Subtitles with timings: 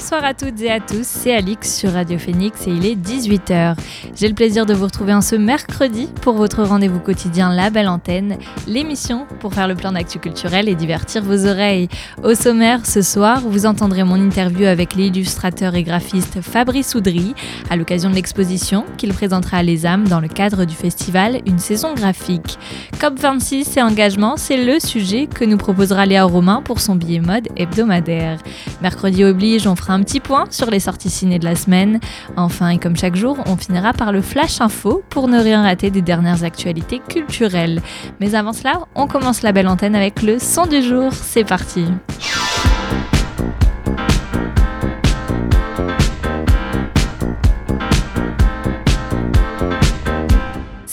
[0.00, 3.76] Bonsoir à toutes et à tous, c'est Alix sur Radio Phoenix et il est 18h.
[4.16, 7.86] J'ai le plaisir de vous retrouver en ce mercredi pour votre rendez-vous quotidien La Belle
[7.86, 11.88] Antenne, l'émission pour faire le plan d'actu culturel et divertir vos oreilles.
[12.24, 17.34] Au sommaire, ce soir, vous entendrez mon interview avec l'illustrateur et graphiste Fabrice Oudry
[17.68, 21.58] à l'occasion de l'exposition qu'il présentera à Les âmes dans le cadre du festival Une
[21.58, 22.58] saison graphique.
[22.98, 27.48] COP26 et engagement, c'est le sujet que nous proposera Léa Romain pour son billet mode
[27.56, 28.38] hebdomadaire.
[28.80, 32.00] Mercredi oblige, on fera un petit point sur les sorties ciné de la semaine.
[32.36, 35.90] Enfin, et comme chaque jour, on finira par le flash info pour ne rien rater
[35.90, 37.82] des dernières actualités culturelles.
[38.20, 41.12] Mais avant cela, on commence la belle antenne avec le son du jour.
[41.12, 41.84] C'est parti.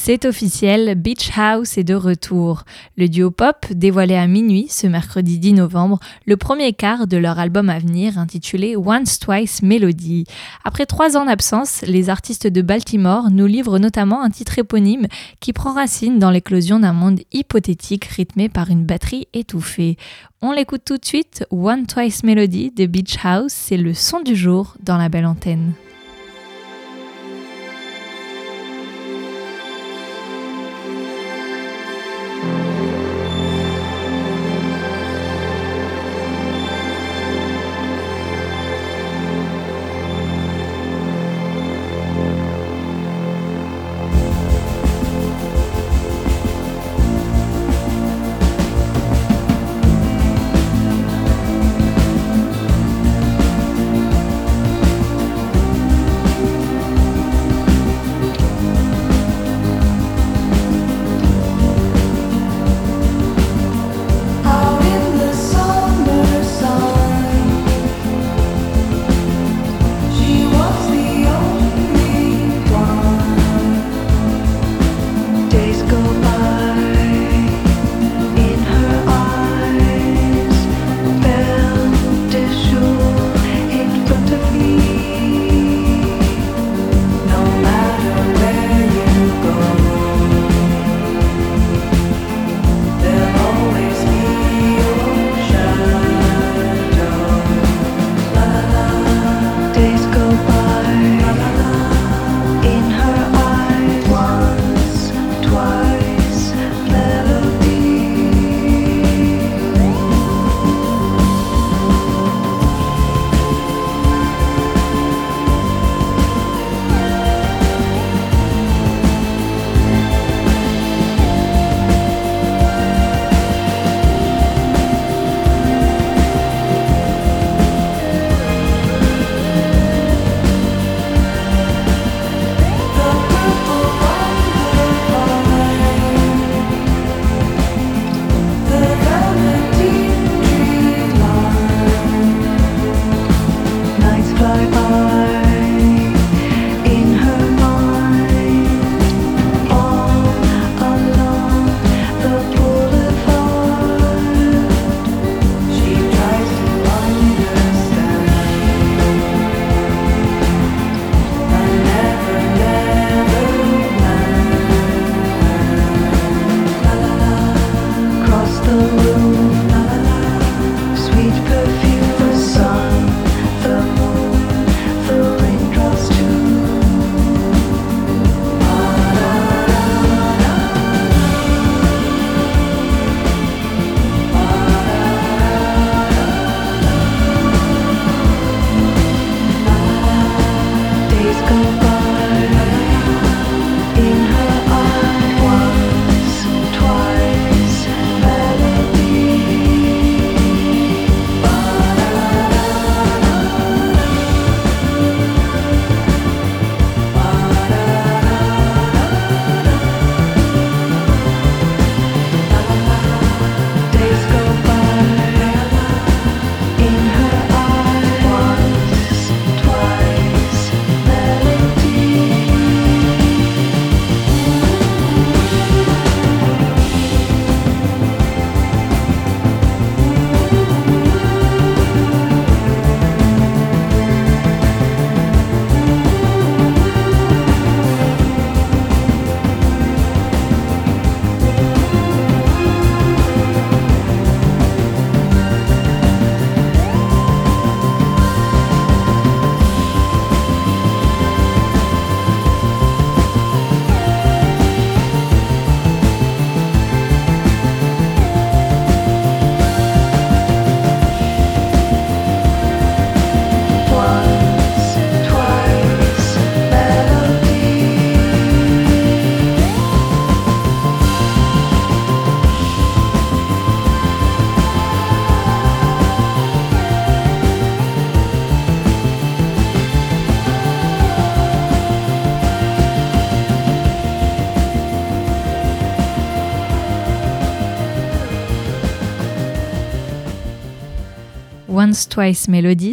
[0.08, 2.64] C'est officiel, Beach House est de retour.
[2.96, 7.40] Le duo pop dévoilait à minuit ce mercredi 10 novembre le premier quart de leur
[7.40, 10.24] album à venir intitulé Once Twice Melody.
[10.64, 15.08] Après trois ans d'absence, les artistes de Baltimore nous livrent notamment un titre éponyme
[15.42, 19.98] qui prend racine dans l'éclosion d'un monde hypothétique rythmé par une batterie étouffée.
[20.42, 24.38] On l'écoute tout de suite, One Twice Melody de Beach House, c'est le son du
[24.38, 25.74] jour dans la belle antenne.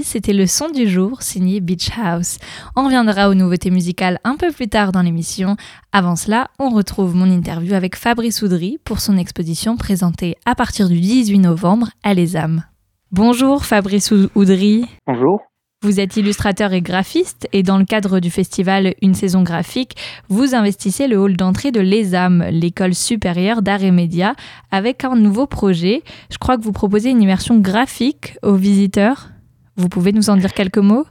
[0.02, 2.36] C'était le son du jour signé Beach House.
[2.76, 5.56] On reviendra aux nouveautés musicales un peu plus tard dans l'émission.
[5.92, 10.90] Avant cela, on retrouve mon interview avec Fabrice Oudry pour son exposition présentée à partir
[10.90, 12.64] du 18 novembre à Les Âmes.
[13.12, 14.84] Bonjour Fabrice Oudry.
[15.06, 15.40] Bonjour.
[15.84, 19.96] Vous êtes illustrateur et graphiste et dans le cadre du festival Une saison graphique,
[20.30, 24.32] vous investissez le hall d'entrée de l'ESAM, l'école supérieure d'art et médias,
[24.70, 26.02] avec un nouveau projet.
[26.30, 29.28] Je crois que vous proposez une immersion graphique aux visiteurs.
[29.76, 31.04] Vous pouvez nous en dire quelques mots?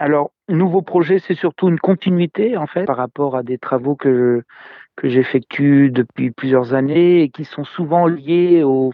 [0.00, 4.42] Alors, nouveau projet, c'est surtout une continuité en fait par rapport à des travaux que
[4.96, 8.92] que j'effectue depuis plusieurs années et qui sont souvent liés au,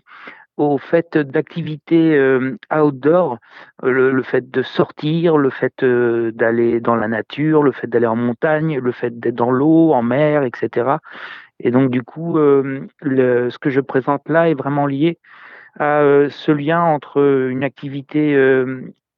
[0.56, 3.38] au fait d'activités euh, outdoor,
[3.82, 8.16] le, fait de sortir, le fait euh, d'aller dans la nature, le fait d'aller en
[8.16, 10.96] montagne, le fait d'être dans l'eau, en mer, etc.
[11.60, 15.19] Et donc du coup, euh, ce que je présente là est vraiment lié
[15.78, 18.37] à ce lien entre une activité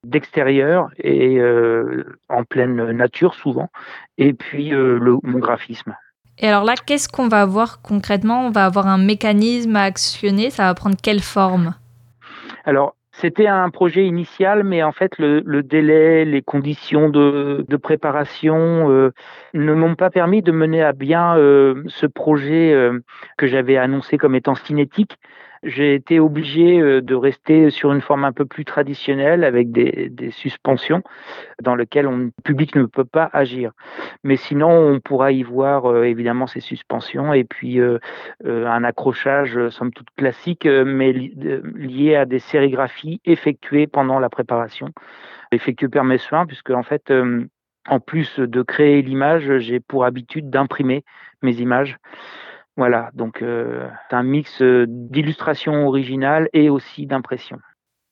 [0.04, 1.42] d'extérieur et
[2.28, 3.70] en pleine nature souvent,
[4.18, 5.96] et puis le, mon graphisme.
[6.38, 8.46] Et alors là, qu'est-ce qu'on va avoir concrètement?
[8.46, 11.74] On va avoir un mécanisme à actionner, ça va prendre quelle forme?
[12.64, 18.90] Alors, c'était un projet initial, mais en fait, le, délai, les conditions de, de préparation
[18.90, 19.12] euh,
[19.54, 22.98] ne m'ont pas permis de mener à bien euh, ce projet euh,
[23.38, 25.18] que j'avais annoncé comme étant cinétique
[25.64, 30.12] j'ai été obligé euh, de rester sur une forme un peu plus traditionnelle avec des,
[30.30, 31.02] suspensions
[31.62, 33.72] dans lesquelles le public ne peut pas agir.
[34.22, 37.98] Mais sinon, on pourra y voir euh, évidemment ces suspensions et puis euh,
[38.44, 44.88] un accrochage, somme toute classique, mais lié à des sérigraphies effectuées pendant la préparation,
[45.52, 47.12] effectuées par mes soins, puisque en fait,
[47.88, 51.04] en plus de créer l'image, j'ai pour habitude d'imprimer
[51.42, 51.98] mes images.
[52.76, 57.58] Voilà, donc euh, c'est un mix euh, d'illustration originale et aussi d'impression.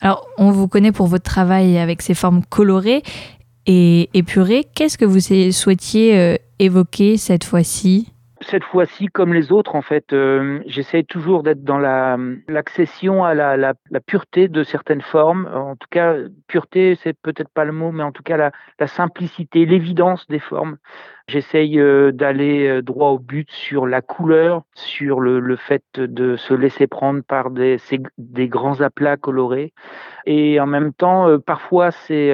[0.00, 3.02] Alors, on vous connaît pour votre travail avec ces formes colorées
[3.66, 4.64] et épurées.
[4.74, 5.20] Qu'est-ce que vous
[5.52, 8.12] souhaitiez euh, évoquer cette fois-ci?
[8.40, 12.16] Cette fois-ci, comme les autres, en fait, euh, j'essaie toujours d'être dans la
[12.48, 15.48] l'accession à la, la, la, pureté de certaines formes.
[15.54, 16.16] En tout cas,
[16.48, 18.50] pureté, c'est peut-être pas le mot, mais en tout cas la,
[18.80, 20.78] la simplicité, l'évidence des formes.
[21.28, 26.36] J'essaye euh, d'aller euh, droit au but sur la couleur, sur le, le fait de
[26.36, 27.78] se laisser prendre par des,
[28.18, 29.72] des grands aplats colorés.
[30.26, 32.32] Et en même temps, parfois c'est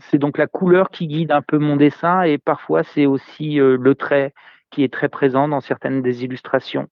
[0.00, 3.94] c'est donc la couleur qui guide un peu mon dessin, et parfois c'est aussi le
[3.94, 4.32] trait
[4.76, 6.86] qui est très présent dans certaines des illustrations,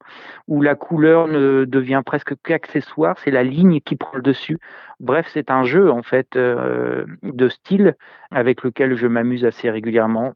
[0.49, 4.57] où la couleur ne devient presque qu'accessoire, c'est la ligne qui prend le dessus.
[5.01, 7.95] Bref, c'est un jeu en fait euh, de style
[8.31, 10.33] avec lequel je m'amuse assez régulièrement.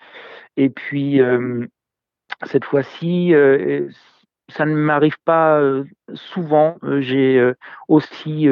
[0.59, 1.65] Et puis euh,
[2.43, 3.89] cette fois-ci, euh,
[4.51, 5.59] ça ne m'arrive pas
[6.13, 6.77] souvent.
[6.99, 7.53] J'ai
[7.89, 8.47] aussi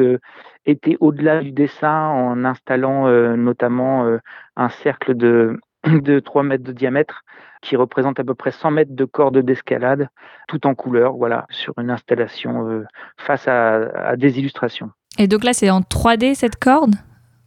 [0.65, 4.19] été au-delà du dessin en installant notamment
[4.55, 7.23] un cercle de de 3 mètres de diamètre
[7.61, 10.09] qui représente à peu près 100 mètres de corde d'escalade,
[10.47, 12.85] tout en couleur, voilà, sur une installation euh,
[13.17, 13.75] face à,
[14.09, 14.91] à des illustrations.
[15.17, 16.95] Et donc là, c'est en 3D cette corde?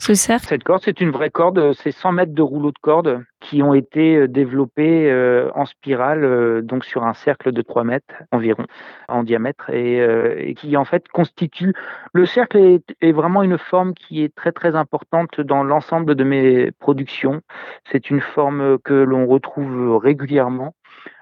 [0.00, 3.62] Cette corde, c'est une vraie corde, euh, c'est 100 mètres de rouleau de corde qui
[3.62, 8.64] ont été euh, développés euh, en spirale, donc sur un cercle de 3 mètres environ
[9.09, 11.75] en diamètre, et, qui en fait constitue.
[12.14, 16.71] Le cercle est, vraiment une forme qui est très très importante dans l'ensemble de mes
[16.73, 17.42] productions.
[17.90, 20.75] C'est une forme que l'on retrouve régulièrement.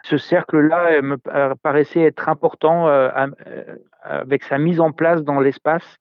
[0.03, 1.17] Ce cercle-là me
[1.57, 2.87] paraissait être important
[4.03, 5.99] avec sa mise en place dans l'espace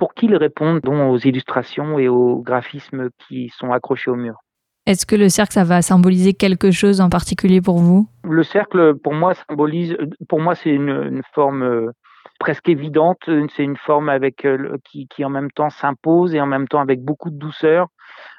[0.00, 4.38] pour qu'ils répondent aux illustrations et aux graphismes qui sont accrochés au mur.
[4.86, 8.08] Est-ce que le cercle, ça va symboliser quelque chose en particulier pour vous?
[8.24, 11.90] Le cercle, pour moi, symbolise, pour moi, c'est une, forme euh,
[12.38, 13.18] presque évidente.
[13.54, 16.80] C'est une forme avec euh, qui, qui, en même temps s'impose et en même temps
[16.80, 17.88] avec beaucoup de douceur.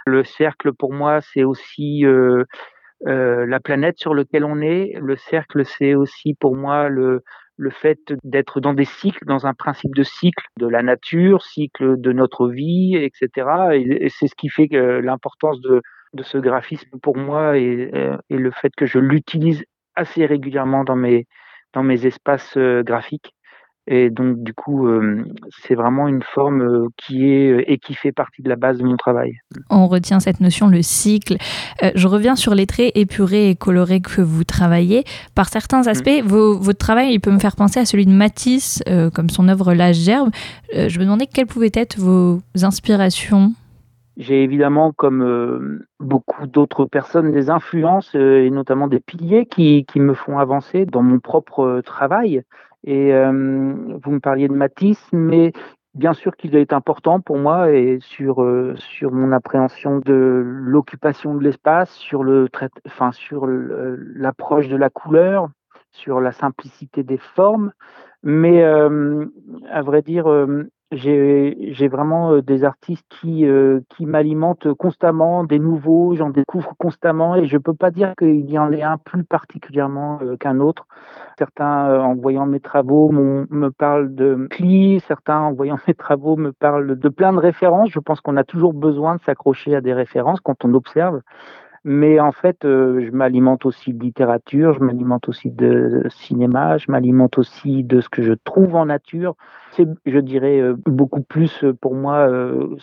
[0.07, 2.43] Le cercle, pour moi, c'est aussi euh,
[3.07, 4.93] euh, la planète sur laquelle on est.
[4.99, 7.23] Le cercle, c'est aussi pour moi le,
[7.69, 12.11] fait d'être dans des cycles, dans un principe de cycle de la nature, cycle de
[12.11, 13.47] notre vie, etc.
[13.73, 15.81] Et, c'est ce qui fait l'importance de,
[16.21, 17.89] ce graphisme pour moi et,
[18.29, 19.63] et le fait que je l'utilise
[19.95, 21.25] assez régulièrement dans mes,
[21.73, 23.33] dans mes espaces euh, graphiques.
[23.87, 25.25] Et donc, du coup, euh,
[25.63, 28.77] c'est vraiment une forme euh, qui est euh, et qui fait partie de la base
[28.77, 29.39] de mon travail.
[29.71, 31.37] On retient cette notion, le cycle.
[31.95, 35.03] je reviens sur les traits épurés et colorés que vous travaillez.
[35.33, 36.27] Par certains aspects, mmh.
[36.27, 38.83] votre travail, il peut me faire penser à celui de Matisse,
[39.13, 40.29] comme son œuvre La Gerbe.
[40.73, 43.53] je me demandais quelles pouvaient être vos inspirations
[44.17, 50.13] j'ai évidemment, comme beaucoup d'autres personnes, des influences et notamment des piliers qui, qui, me
[50.13, 52.43] font avancer dans mon propre travail.
[52.83, 53.31] Et euh,
[54.03, 55.53] vous me parliez de Matisse, mais
[55.93, 61.35] bien sûr qu'il est important pour moi et sur euh, sur mon appréhension de l'occupation
[61.35, 62.47] de l'espace, sur le
[62.85, 65.49] enfin sur l'approche de la couleur,
[65.91, 67.71] sur la simplicité des formes,
[68.23, 69.25] mais euh,
[69.69, 70.27] à vrai dire,
[70.91, 77.35] j'ai vraiment euh, des artistes qui, euh, qui m'alimentent constamment, des nouveaux, j'en découvre constamment
[77.35, 80.87] et je peux pas dire qu'il y en ait un plus particulièrement euh, qu'un autre.
[81.37, 86.51] Certains, en voyant mes travaux, me parlent de Klee, certains, en voyant mes travaux, me
[86.51, 87.89] parlent de plein de références.
[87.89, 91.21] Je pense qu'on a toujours besoin de s'accrocher à des références quand on observe.
[91.83, 97.39] Mais en fait, je m'alimente aussi de littérature, je m'alimente aussi de cinéma, je m'alimente
[97.39, 99.35] aussi de ce que je trouve en nature.
[99.71, 102.27] C'est, je dirais, euh, beaucoup plus euh, pour moi,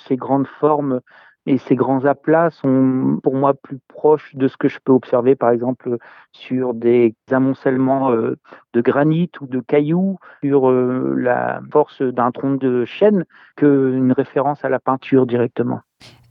[0.07, 1.01] ces grandes formes
[1.47, 5.35] et ces grands aplats sont pour moi plus proches de ce que je peux observer,
[5.35, 5.97] par exemple,
[6.33, 13.25] sur des amoncellements de granit ou de cailloux, sur la force d'un tronc de chêne,
[13.57, 15.81] qu'une référence à la peinture directement.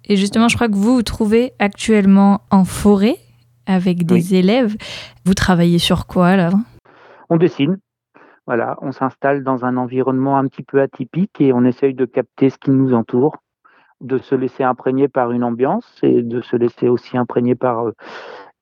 [0.06, 3.18] Et justement, je crois que vous vous trouvez actuellement en forêt
[3.66, 4.76] avec des élèves.
[5.26, 6.52] Vous travaillez sur quoi là?
[7.30, 7.78] On dessine.
[8.48, 12.50] Voilà, on s'installe dans un environnement un petit peu atypique et on essaye de capter
[12.50, 13.36] ce qui nous entoure,
[14.00, 17.92] de se laisser imprégner par une ambiance et de se laisser aussi imprégner par euh,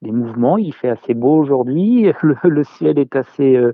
[0.01, 0.57] mouvements.
[0.57, 2.11] Il fait assez beau aujourd'hui,
[2.43, 3.73] le, ciel est assez euh,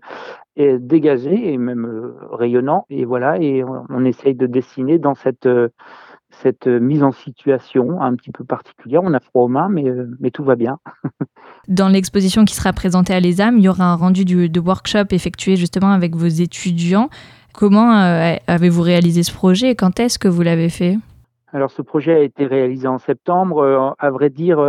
[0.58, 2.86] dégagé et même euh, rayonnant.
[2.90, 5.48] Et voilà, et on, on, essaye de dessiner dans cette
[6.42, 9.02] cette euh, mise en situation un petit peu particulière.
[9.04, 10.80] On a froid aux mains, mais, euh, mais tout va bien.
[11.68, 15.56] Dans l'exposition qui sera présentée à l'ESAM, il y aura un rendu de workshop effectué
[15.56, 17.10] justement avec vos étudiants.
[17.54, 20.98] Comment euh, avez-vous réalisé ce projet et quand est-ce que vous l'avez fait?
[21.54, 23.94] Alors ce projet a été réalisé en septembre.
[24.00, 24.62] à vrai dire,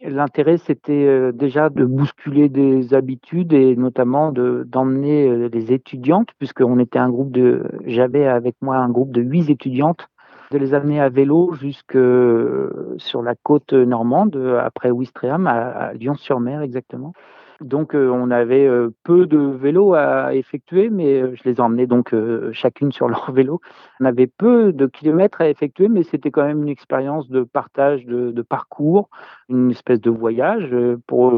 [0.00, 7.10] l'intérêt c'était déjà de bousculer des habitudes et notamment d'emmener les étudiantes, puisqu'on était un
[7.10, 10.08] groupe de, j'avais avec moi un groupe de huit étudiantes
[10.50, 16.62] de les amener à vélo jusque euh, sur la côte normande, après Ouistreham, à, Lyon-sur-Mer
[16.62, 17.12] exactement.
[17.60, 21.86] Donc euh, on avait euh, peu de vélos à effectuer, mais je les ai emmenés
[21.86, 22.14] donc
[22.52, 23.60] chacune sur leur vélo.
[24.00, 28.04] On avait peu de kilomètres à effectuer, mais c'était quand même une expérience de partage
[28.06, 29.08] de, de, parcours,
[29.48, 30.74] une espèce de voyage
[31.06, 31.32] pour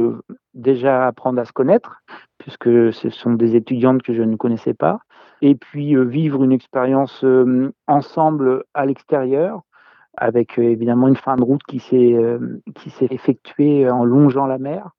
[0.54, 2.02] déjà apprendre à se connaître,
[2.38, 5.00] puisque ce sont des étudiantes que je ne connaissais pas,
[5.42, 9.62] et puis euh, vivre une expérience euh, ensemble à l'extérieur,
[10.16, 12.16] avec euh, évidemment une fin de route qui s'est
[12.76, 14.90] qui effectuée en longeant la mer.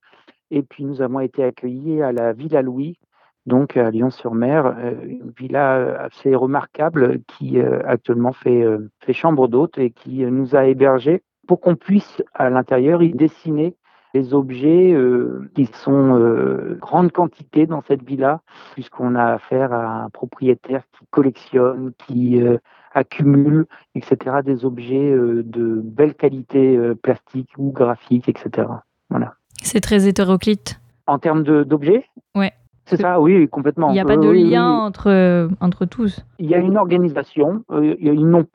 [0.51, 2.99] Et puis nous avons été accueillis à la Villa Louis,
[3.45, 8.63] donc à Lyon-sur-Mer, une villa assez remarquable qui actuellement fait,
[8.99, 13.75] fait chambre d'hôte et qui nous a hébergés pour qu'on puisse à l'intérieur y dessiner
[14.13, 18.41] des objets euh, qui sont euh, grande quantité dans cette villa,
[18.73, 22.57] puisqu'on a affaire à un propriétaire qui collectionne, qui euh,
[22.93, 23.65] accumule,
[23.95, 28.67] etc., des objets euh, de belle qualité plastique ou graphique, etc.
[29.09, 29.33] Voilà.
[29.61, 30.79] C'est très hétéroclite.
[31.07, 32.05] En termes d'objets?
[32.35, 32.53] Ouais.
[32.85, 33.89] C'est ça, oui, complètement.
[33.89, 36.25] Il n'y a pas de lien Entre, euh, entre tous.
[36.39, 37.63] Il y a une organisation.
[37.71, 37.95] Euh,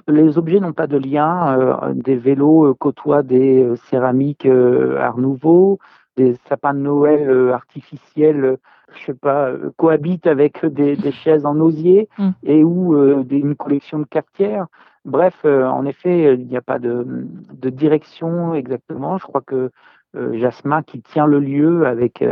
[0.07, 1.59] les objets n'ont pas de lien.
[1.59, 5.79] Euh, des vélos côtoient des céramiques Art Nouveau,
[6.17, 8.59] des sapins de Noël artificiels,
[8.93, 12.31] je sais pas, cohabitent avec des, chaises en osier mm.
[12.45, 12.97] et ou
[13.31, 14.67] une collection de cafetières.
[15.07, 17.07] Bref, en effet, il n'y a pas de,
[17.55, 19.17] de, direction exactement.
[19.17, 19.71] Je crois que
[20.15, 22.25] Jasmin, qui tient le lieu avec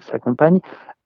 [0.00, 0.60] sa compagne,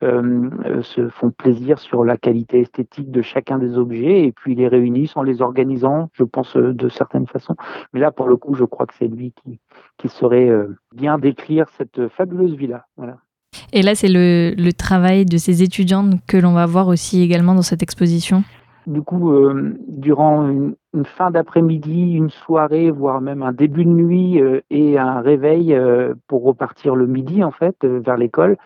[0.05, 4.55] euh, euh, se font plaisir sur la qualité esthétique de chacun des objets et puis
[4.55, 7.57] les réunissent en les organisant, je pense, euh, de certaines façons.
[7.95, 9.59] Mais là, pour le coup, je crois que c'est lui qui,
[9.97, 10.51] qui saurait
[10.95, 12.85] bien décrire cette fabuleuse villa.
[12.99, 13.17] Voilà.
[13.73, 17.55] Et là, c'est le, le, travail de ces étudiantes que l'on va voir aussi également
[17.55, 18.45] dans cette exposition?
[18.87, 19.33] Du coup,
[19.89, 24.41] durant une, fin d'après-midi, une soirée, voire même un début de nuit
[24.71, 25.79] et un réveil
[26.27, 28.57] pour repartir le midi, en fait, vers l'école,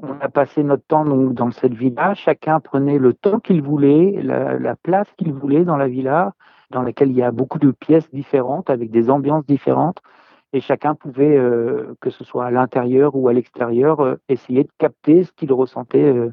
[0.00, 2.14] on a passé notre temps donc, dans cette villa.
[2.14, 6.34] Chacun prenait le temps qu'il voulait, la, place qu'il voulait dans la villa,
[6.70, 10.00] dans laquelle il y a beaucoup de pièces différentes, avec des ambiances différentes.
[10.52, 14.70] Et chacun pouvait, euh, que ce soit à l'intérieur ou à l'extérieur, euh, essayer de
[14.78, 16.32] capter ce qu'il ressentait euh,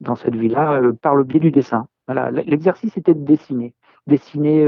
[0.00, 1.86] dans cette villa par le biais du dessin.
[2.10, 2.30] Voilà.
[2.30, 3.74] L'exercice était de dessiner,
[4.06, 4.64] dessiner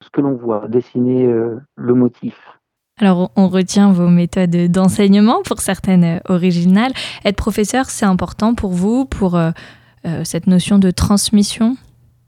[0.00, 2.58] ce que l'on voit, dessiner le motif.
[3.00, 6.92] Alors, on retient vos méthodes d'enseignement, pour certaines euh, originales.
[7.24, 9.50] Être professeur, c'est important pour vous, pour euh,
[10.04, 11.76] euh, cette notion de transmission?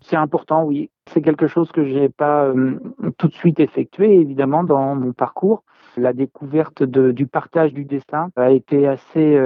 [0.01, 0.91] C'est important, oui.
[1.13, 2.53] C'est quelque chose que je n'ai pas
[3.19, 5.65] tout de suite effectué, évidemment, dans mon parcours.
[5.97, 9.41] La découverte du partage du dessin a été assez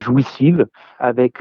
[0.00, 0.66] jouissive,
[0.98, 1.40] avec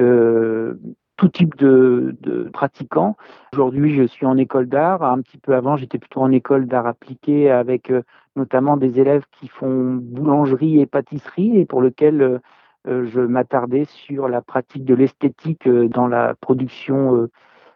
[1.18, 2.16] tout type de,
[2.54, 3.16] pratiquants.
[3.54, 5.04] Aujourd'hui, je suis en école d'art.
[5.04, 8.02] Un petit peu avant, j'étais plutôt en école d'art appliqué avec euh,
[8.36, 12.40] notamment des élèves qui font boulangerie et pâtisserie et pour lequel euh,
[12.88, 17.30] euh, je m'attardais sur la pratique de l'esthétique dans la production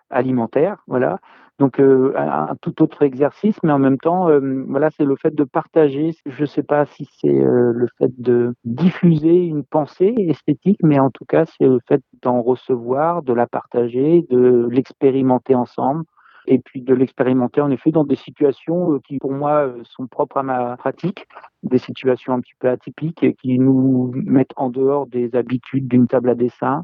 [0.10, 0.84] alimentaire.
[0.88, 1.20] Voilà.
[1.60, 5.34] Donc euh, un, tout autre exercice, mais en même temps, euh, voilà, c'est le fait
[5.34, 6.12] de partager.
[6.28, 11.00] Je ne sais pas si c'est euh, le fait de diffuser une pensée esthétique, mais
[11.00, 16.04] en tout cas, c'est le fait d'en recevoir, de la partager, de l'expérimenter ensemble
[16.50, 20.44] et puis de l'expérimenter en effet dans des situations qui pour moi sont propres à
[20.44, 21.28] ma pratique,
[21.64, 26.08] des situations un petit peu atypiques et qui nous mettent en dehors des habitudes d'une
[26.08, 26.84] table à dessin,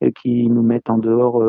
[0.00, 1.40] et qui nous mettent en dehors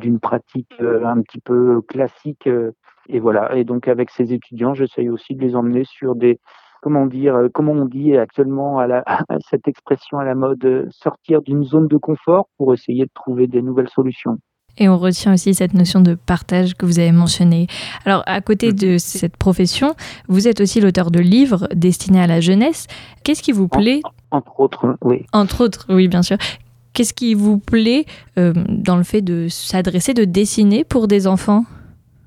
[0.00, 2.46] d'une pratique euh, un petit peu classique.
[2.46, 2.72] Euh,
[3.08, 3.54] et voilà.
[3.56, 6.38] Et donc avec ces étudiants, j'essaye aussi de les emmener sur des
[6.82, 9.04] comment dire, euh, comment on dit actuellement à, la,
[9.50, 13.62] cette expression à la mode, sortir d'une zone de confort pour essayer de trouver des
[13.62, 14.38] nouvelles solutions.
[14.78, 17.66] Et on retient aussi cette notion de partage que vous avez mentionnée.
[18.06, 19.94] Alors, à côté de cette profession,
[20.28, 22.86] vous êtes aussi l'auteur de livres destinés à la jeunesse.
[23.22, 24.00] Qu'est-ce qui vous plaît?
[24.30, 25.26] Entre autres, oui.
[25.32, 26.38] Entre autres, oui, bien sûr.
[26.94, 28.04] Qu'est-ce qui vous plaît
[28.38, 31.64] euh, dans le fait de s'adresser, de dessiner pour des enfants?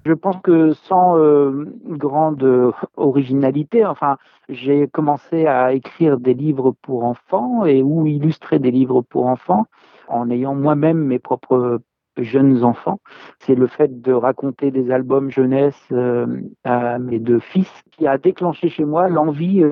[0.05, 4.17] Je pense que sans euh, grande originalité, enfin,
[4.49, 9.65] j'ai commencé à écrire des livres pour enfants et ou illustrer des livres pour enfants
[10.07, 11.79] en ayant moi-même mes propres
[12.17, 12.99] jeunes enfants.
[13.39, 18.17] C'est le fait de raconter des albums jeunesse euh, à mes deux fils qui a
[18.17, 19.63] déclenché chez moi l'envie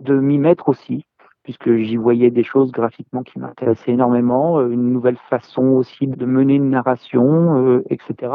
[0.00, 1.07] de m'y mettre aussi
[1.48, 6.26] puisque j'y voyais des choses graphiquement qui m'intéressaient énormément, euh, une nouvelle façon aussi de
[6.26, 8.32] mener une narration, euh, etc.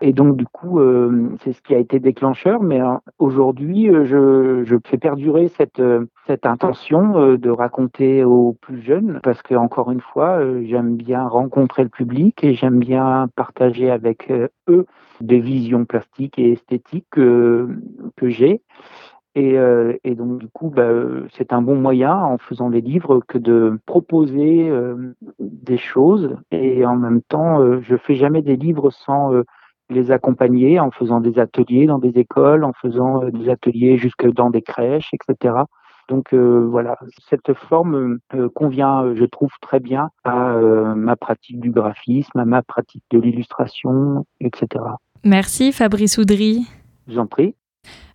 [0.00, 2.60] Et donc du coup, euh, c'est ce qui a été déclencheur.
[2.60, 2.80] Mais
[3.20, 5.80] aujourd'hui, je, fais perdurer cette,
[6.26, 11.84] cette intention de raconter aux plus jeunes, parce que encore une fois, j'aime bien rencontrer
[11.84, 14.32] le public et j'aime bien partager avec
[14.68, 14.86] eux
[15.20, 17.68] des visions plastiques et esthétiques que,
[18.16, 18.28] que
[19.36, 20.90] Euh, et, donc, du coup, bah,
[21.36, 26.36] c'est un bon moyen, en faisant des livres, que de proposer euh, des choses.
[26.50, 29.32] Et en même temps, euh, je fais jamais des livres sans
[29.90, 34.50] les accompagner, en faisant des ateliers dans des écoles, en faisant des ateliers jusque dans
[34.50, 35.54] des crèches, etc.
[36.08, 38.18] Donc voilà, cette forme
[38.54, 40.58] convient, je trouve, très bien à
[40.94, 44.84] ma pratique du graphisme, à ma pratique de l'illustration, etc.
[45.24, 46.66] Merci Fabrice Oudry.
[47.06, 47.54] Je vous en prie.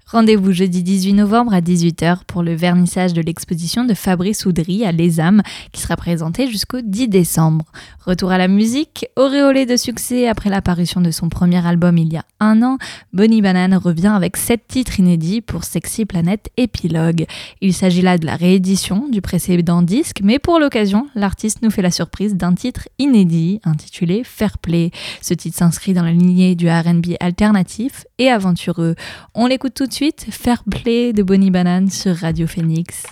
[0.06, 4.92] Rendez-vous jeudi 18 novembre à 18h pour le vernissage de l'exposition de Fabrice Oudry à
[4.92, 7.66] l'ESAM qui sera présentée jusqu'au 10 décembre.
[8.06, 12.18] Retour à la musique, auréolé de succès après l'apparition de son premier album il y
[12.18, 12.78] a un an,
[13.14, 17.26] Bonnie Banane revient avec sept titres inédits pour Sexy Planet Épilogue.
[17.62, 21.82] Il s'agit là de la réédition du précédent disque, mais pour l'occasion, l'artiste nous fait
[21.82, 24.92] la surprise d'un titre inédit intitulé Fair Play.
[25.22, 28.96] Ce titre s'inscrit dans la lignée du RB alternatif et aventureux.
[29.34, 33.04] On l'écoute tout de suite, Fair Play de Bonnie Banane sur Radio Phoenix.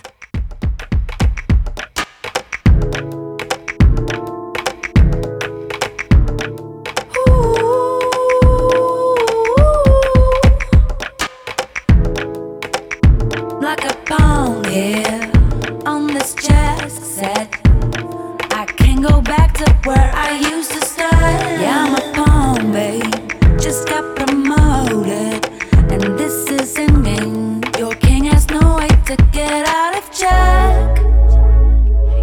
[29.12, 30.98] To get out of check.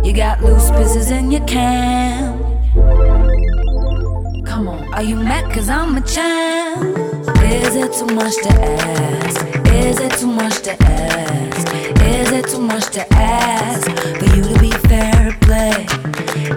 [0.04, 2.42] You got loose pieces in your camp.
[4.44, 5.54] Come on, are you mad?
[5.54, 6.98] Cause I'm a champ.
[7.44, 9.46] Is it too much to ask?
[9.68, 11.74] Is it too much to ask?
[12.02, 13.86] Is it too much to ask
[14.18, 15.86] for you to be fair play?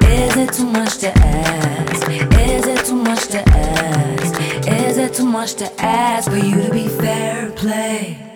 [0.08, 2.08] Is it too much to ask?
[2.08, 4.66] Is it too much to ask?
[4.66, 8.31] Is it too much to ask for you to be fair play?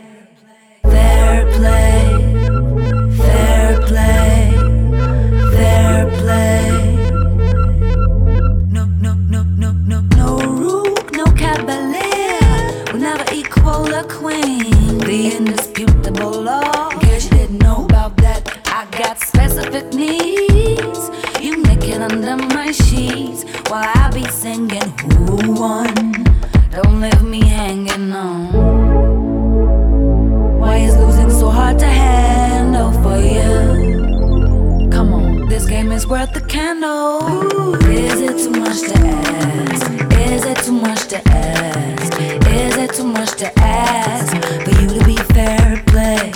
[19.97, 21.11] Needs.
[21.41, 25.96] You naked under my sheets while I be singing who won
[36.09, 37.75] worth the candle.
[37.87, 39.91] Is it too much to ask?
[40.13, 42.21] Is it too much to ask?
[42.21, 44.31] Is it too much to ask
[44.65, 46.31] for you to be fair play?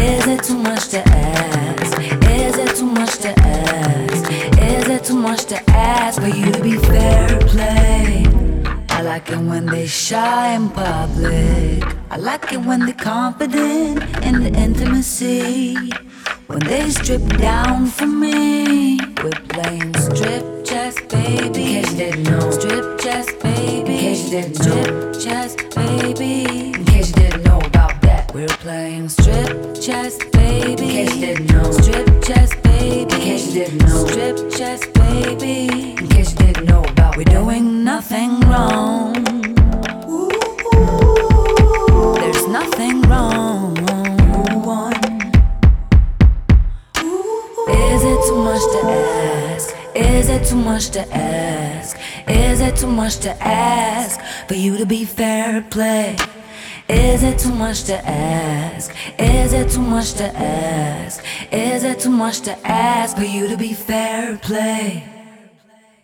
[0.00, 1.98] Is it too much to ask?
[2.30, 4.30] Is it too much to ask?
[4.62, 8.24] Is it too much to ask for you to be fair play?
[8.90, 11.82] I like it when they shy in public.
[12.10, 15.90] I like it when they're confident in the intimacy.
[16.46, 18.63] When they strip down for me.
[24.34, 24.73] didn't
[55.74, 56.16] play?
[56.88, 58.94] Is it too much to ask?
[59.18, 61.24] Is it too much to ask?
[61.50, 65.02] Is it too much to ask for you to be fair play?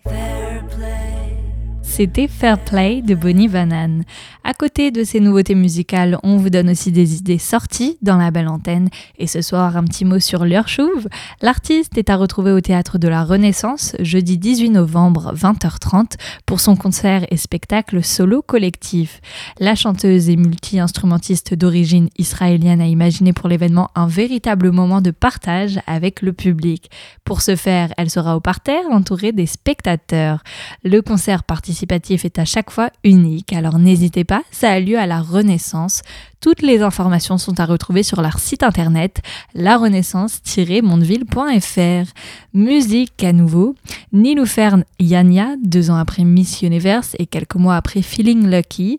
[0.04, 1.36] Fair play.
[1.82, 4.04] C'était Fair Play de Bonnie Banane.
[4.50, 8.32] À côté de ces nouveautés musicales, on vous donne aussi des idées sorties dans la
[8.32, 8.88] belle antenne.
[9.16, 11.06] Et ce soir, un petit mot sur Chouve.
[11.40, 16.14] L'artiste est à retrouver au Théâtre de la Renaissance jeudi 18 novembre 20h30
[16.46, 19.20] pour son concert et spectacle solo collectif.
[19.60, 25.78] La chanteuse et multi-instrumentiste d'origine israélienne a imaginé pour l'événement un véritable moment de partage
[25.86, 26.90] avec le public.
[27.24, 30.42] Pour ce faire, elle sera au parterre entourée des spectateurs.
[30.82, 35.06] Le concert participatif est à chaque fois unique, alors n'hésitez pas ça a lieu à
[35.06, 36.02] la Renaissance.
[36.40, 39.20] Toutes les informations sont à retrouver sur leur site internet
[39.54, 42.12] larenaissance-mondeville.fr.
[42.54, 43.74] Musique à nouveau.
[44.12, 48.98] Niloufer Yania, deux ans après Miss Universe et quelques mois après Feeling Lucky,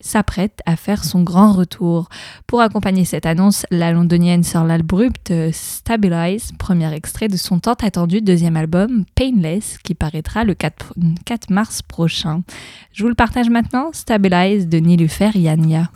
[0.00, 2.08] s'apprête à faire son grand retour.
[2.46, 8.20] Pour accompagner cette annonce, la londonienne sort l'abrupt Stabilize, premier extrait de son tant attendu
[8.20, 12.42] deuxième album Painless qui paraîtra le 4, 4 mars prochain.
[12.92, 15.90] Je vous le partage maintenant, Stabilize de Nilufer Yania.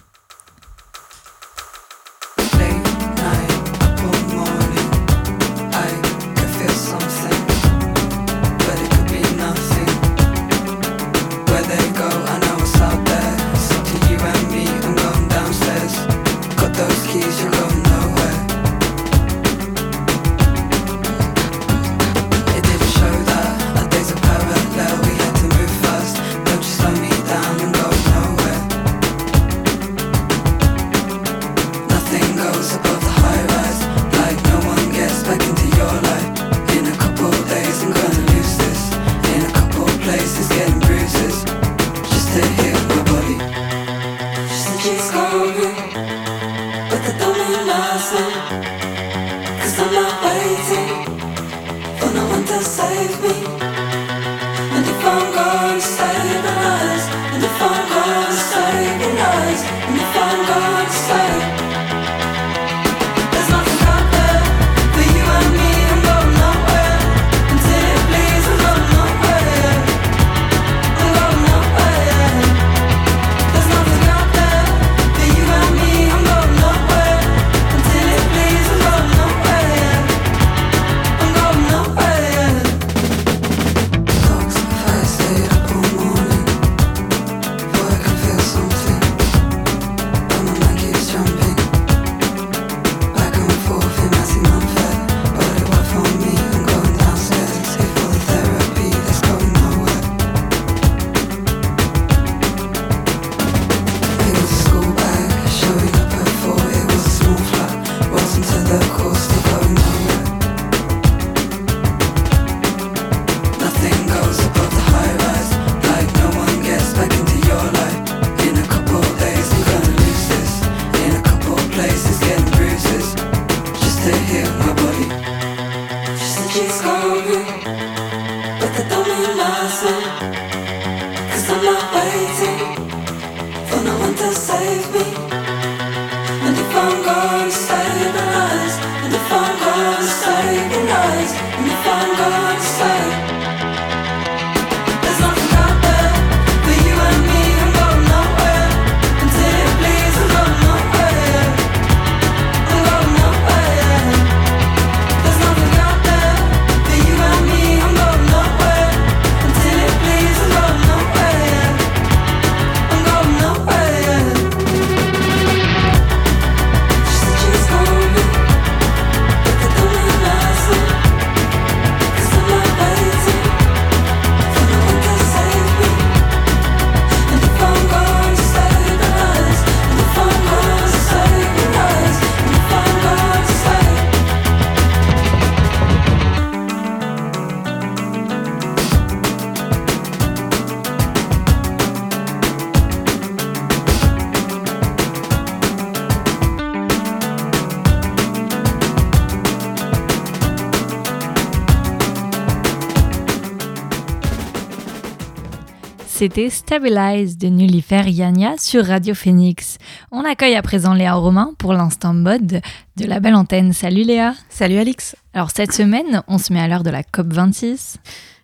[206.31, 209.79] C'était Stabilize de Nullifer Yania sur Radio Phoenix.
[210.13, 212.61] On accueille à présent Léa Romain pour l'instant mode
[212.97, 213.73] de la belle antenne.
[213.73, 214.35] Salut Léa.
[214.49, 215.17] Salut Alix.
[215.35, 217.97] Alors cette semaine, on se met à l'heure de la COP26.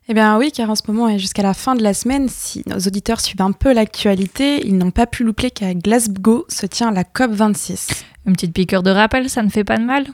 [0.09, 2.65] Eh bien oui, car en ce moment et jusqu'à la fin de la semaine, si
[2.67, 6.91] nos auditeurs suivent un peu l'actualité, ils n'ont pas pu louper qu'à Glasgow se tient
[6.91, 8.03] la COP26.
[8.27, 10.05] Une petite piqûre de rappel, ça ne fait pas de mal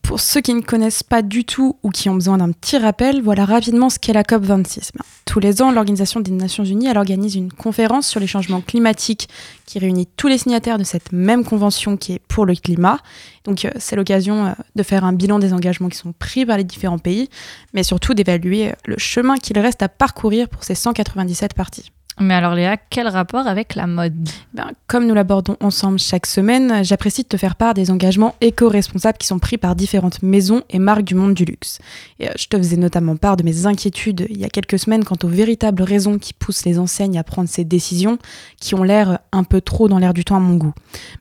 [0.00, 3.20] Pour ceux qui ne connaissent pas du tout ou qui ont besoin d'un petit rappel,
[3.20, 4.92] voilà rapidement ce qu'est la COP26.
[4.94, 8.62] Bien, tous les ans, l'Organisation des Nations Unies elle organise une conférence sur les changements
[8.62, 9.28] climatiques
[9.66, 12.98] qui réunit tous les signataires de cette même convention qui est pour le climat.
[13.44, 16.56] Donc euh, c'est l'occasion euh, de faire un bilan des engagements qui sont pris par
[16.56, 17.28] les différents pays,
[17.74, 21.92] mais surtout d'évaluer euh, le chemin qu'il reste à parcourir pour ces 197 parties.
[22.20, 24.28] Mais alors Léa, quel rapport avec la mode?
[24.52, 29.16] Ben, Comme nous l'abordons ensemble chaque semaine, j'apprécie de te faire part des engagements éco-responsables
[29.16, 31.78] qui sont pris par différentes maisons et marques du monde du luxe.
[32.18, 35.02] Et euh, je te faisais notamment part de mes inquiétudes il y a quelques semaines
[35.02, 38.18] quant aux véritables raisons qui poussent les enseignes à prendre ces décisions
[38.60, 40.74] qui ont l'air un peu trop dans l'air du temps à mon goût.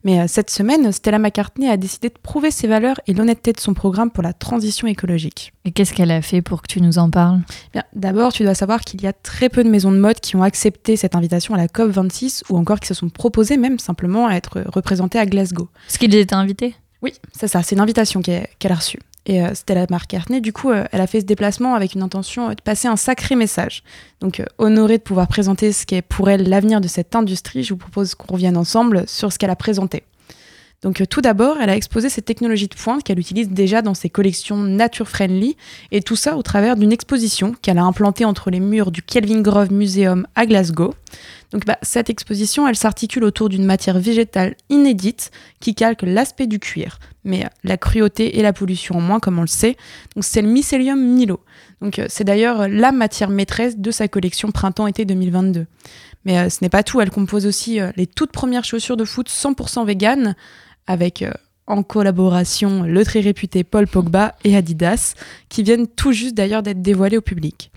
[0.03, 3.59] Mais euh, cette semaine, Stella McCartney a décidé de prouver ses valeurs et l'honnêteté de
[3.61, 5.53] son programme pour la transition écologique.
[5.63, 7.39] Et qu'est-ce qu'elle a fait pour que tu nous en parles?
[7.95, 10.43] D'abord, tu dois savoir qu'il y a très peu de maisons de mode qui ont
[10.43, 14.35] accepté cette invitation à la COP26 ou encore qui se sont proposées même simplement à
[14.35, 15.69] être représentées à Glasgow.
[15.87, 18.99] Est-ce qu'ils étaient invités Oui, c'est ça, c'est une invitation qu'elle a reçue.
[19.25, 22.49] Et euh, Stella McCartney, du coup, euh, elle a fait ce déplacement avec une intention
[22.49, 23.83] euh, de passer un sacré message.
[24.21, 27.73] Donc, euh, honorée de pouvoir présenter ce qu'est pour elle l'avenir de cette industrie, je
[27.73, 30.03] vous propose qu'on revienne ensemble sur ce qu'elle a présenté.
[30.81, 33.93] Donc euh, tout d'abord, elle a exposé ses technologies de pointe qu'elle utilise déjà dans
[33.93, 35.57] ses collections nature friendly
[35.91, 39.41] et tout ça au travers d'une exposition qu'elle a implantée entre les murs du Kelvin
[39.41, 40.93] Grove Museum à Glasgow.
[41.51, 46.59] Donc bah, cette exposition, elle s'articule autour d'une matière végétale inédite qui calque l'aspect du
[46.59, 49.75] cuir, mais euh, la cruauté et la pollution en moins comme on le sait.
[50.15, 51.41] Donc c'est le Mycelium Milo.
[51.81, 55.65] Donc euh, c'est d'ailleurs la matière maîtresse de sa collection printemps-été 2022.
[56.25, 59.85] Mais ce n'est pas tout, elle compose aussi les toutes premières chaussures de foot 100%
[59.85, 60.35] vegan
[60.89, 61.31] avec euh,
[61.67, 65.13] en collaboration le très réputé Paul Pogba et Adidas,
[65.47, 67.71] qui viennent tout juste d'ailleurs d'être dévoilés au public.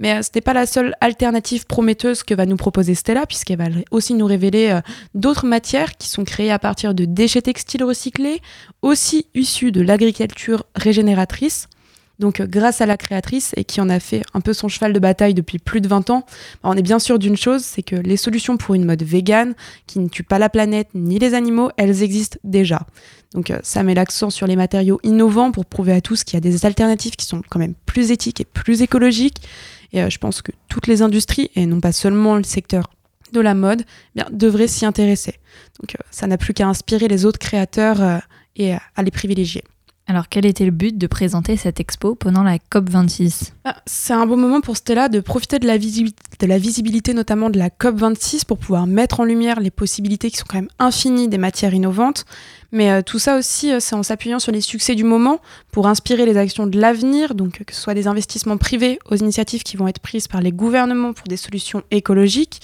[0.00, 3.58] Mais euh, ce n'est pas la seule alternative prometteuse que va nous proposer Stella, puisqu'elle
[3.58, 4.80] va aussi nous révéler euh,
[5.14, 8.42] d'autres matières qui sont créées à partir de déchets textiles recyclés,
[8.82, 11.68] aussi issus de l'agriculture régénératrice.
[12.18, 14.92] Donc euh, grâce à la créatrice et qui en a fait un peu son cheval
[14.92, 16.24] de bataille depuis plus de 20 ans,
[16.62, 19.54] bah, on est bien sûr d'une chose, c'est que les solutions pour une mode végane
[19.86, 22.86] qui ne tue pas la planète ni les animaux, elles existent déjà.
[23.32, 26.38] Donc euh, ça met l'accent sur les matériaux innovants pour prouver à tous qu'il y
[26.38, 29.42] a des alternatives qui sont quand même plus éthiques et plus écologiques.
[29.92, 32.90] Et euh, je pense que toutes les industries, et non pas seulement le secteur
[33.32, 35.34] de la mode, eh bien, devraient s'y intéresser.
[35.80, 38.22] Donc ça n'a plus qu'à inspirer les autres créateurs
[38.54, 39.64] et à les privilégier.
[40.08, 44.24] Alors quel était le but de présenter cette expo pendant la COP26 Ah, C'est un
[44.24, 45.76] bon moment pour Stella de profiter de la,
[46.58, 50.58] visibilité notamment de la COP26 pour pouvoir mettre en lumière les possibilités qui sont quand
[50.58, 52.24] même infinies des matières innovantes.
[52.70, 55.40] Mais euh, tout ça aussi, euh, c'est en s'appuyant sur les succès du moment
[55.72, 59.16] pour inspirer les actions de l'avenir, donc euh, que ce soit des investissements privés aux
[59.16, 62.60] initiatives qui vont être prises par les gouvernements pour des solutions écologiques.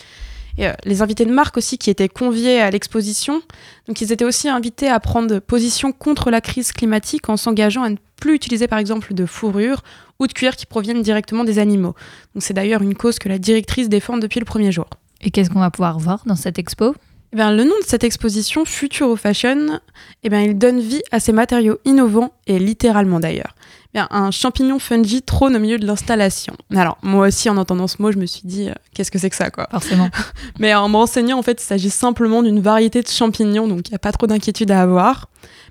[0.59, 3.43] Et euh, les invités de marque aussi qui étaient conviés à l'exposition.
[3.88, 7.91] Donc ils étaient aussi invités à prendre position contre la crise climatique en s'engageant à
[7.91, 9.83] ne plus utiliser par exemple de fourrure
[10.19, 11.95] ou de cuir qui proviennent directement des animaux.
[12.35, 14.87] Donc c'est d'ailleurs une cause que la directrice défend depuis le premier jour.
[15.21, 16.95] Et qu'est-ce qu'on va pouvoir voir dans cette expo?
[17.33, 19.81] Eh bien, le nom de cette exposition, Futuro Fashion,
[20.23, 23.55] eh bien, il donne vie à ces matériaux innovants, et littéralement d'ailleurs.
[23.94, 26.55] Bien, un champignon fungi trône au milieu de l'installation.
[26.74, 29.28] Alors, moi aussi, en entendant ce mot, je me suis dit, euh, qu'est-ce que c'est
[29.28, 30.09] que ça, quoi Forcément.
[30.59, 33.90] Mais en me renseignant, en fait, il s'agit simplement d'une variété de champignons, donc il
[33.90, 35.28] n'y a pas trop d'inquiétude à avoir.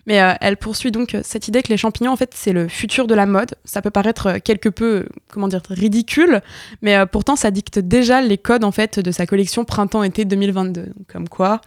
[0.07, 2.67] Mais euh, elle poursuit donc euh, cette idée que les champignons, en fait, c'est le
[2.67, 3.55] futur de la mode.
[3.65, 6.41] Ça peut paraître quelque peu, comment dire, ridicule,
[6.81, 10.81] mais euh, pourtant, ça dicte déjà les codes, en fait, de sa collection printemps-été 2022.
[10.81, 11.61] Donc, comme quoi.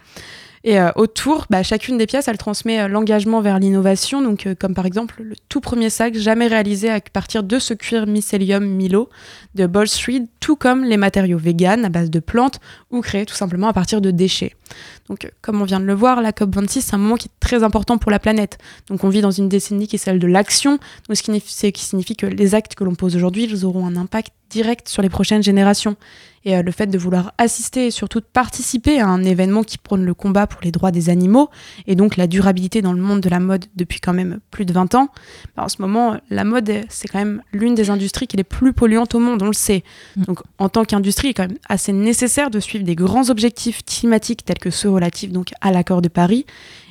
[0.67, 4.73] Et euh, autour, bah, chacune des pièces, elle transmet euh, l'engagement vers l'innovation, euh, comme
[4.73, 9.07] par exemple le tout premier sac jamais réalisé à partir de ce cuir mycélium Milo
[9.53, 13.35] de Ball Street, tout comme les matériaux véganes à base de plantes ou créés tout
[13.35, 14.55] simplement à partir de déchets.
[15.07, 17.61] Donc, comme on vient de le voir, la COP26, c'est un moment qui est très
[17.61, 18.57] important pour la planète.
[18.87, 20.79] Donc, on vit dans une décennie qui est celle de l'action,
[21.13, 24.87] ce qui signifie que les actes que l'on pose aujourd'hui, ils auront un impact direct
[24.87, 25.95] sur les prochaines générations.
[26.47, 29.79] Et euh, le fait de vouloir assister et surtout de participer à un événement qui
[29.79, 31.49] prône le combat pour les droits des animaux
[31.87, 34.71] et donc la durabilité dans le monde de la mode depuis quand même plus de
[34.71, 35.09] 20 ans,
[35.55, 38.37] bah, en ce moment, la mode, euh, c'est quand même l'une des industries qui est
[38.37, 39.83] les plus polluantes au monde, on le sait.
[40.17, 40.23] Mm.
[40.25, 43.83] Donc, en tant qu'industrie, il est quand même assez nécessaire de suivre des grands objectifs
[43.83, 46.45] climatiques tels que ceux relatifs donc à l'accord de Paris.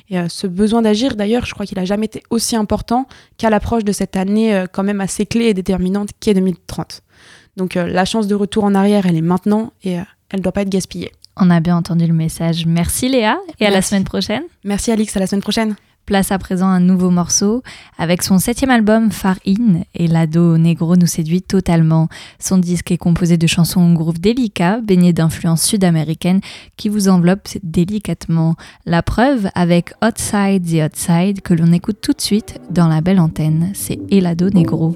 [0.09, 3.49] Et euh, ce besoin d'agir, d'ailleurs, je crois qu'il n'a jamais été aussi important qu'à
[3.49, 7.01] l'approche de cette année euh, quand même assez clé et déterminante qu'est 2030.
[7.57, 10.43] Donc euh, la chance de retour en arrière, elle est maintenant et euh, elle ne
[10.43, 11.11] doit pas être gaspillée.
[11.37, 12.65] On a bien entendu le message.
[12.65, 14.43] Merci Léa et à la semaine prochaine.
[14.63, 15.75] Merci Alix, à la semaine prochaine.
[16.05, 17.63] Place à présent un nouveau morceau.
[17.97, 22.09] Avec son septième album Far In, et l'ado Negro nous séduit totalement.
[22.39, 26.41] Son disque est composé de chansons au groove délicat, baignées d'influences sud-américaines
[26.77, 28.55] qui vous enveloppent délicatement.
[28.85, 33.19] La preuve avec Outside the Outside que l'on écoute tout de suite dans la belle
[33.19, 33.71] antenne.
[33.73, 34.95] C'est Elado Negro.